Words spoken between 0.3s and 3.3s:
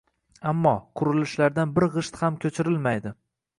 Ammo, qurilishlardan bir g`isht ham ko`chirilmaydi